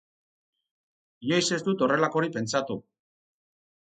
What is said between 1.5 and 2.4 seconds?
ez dut horrelakorik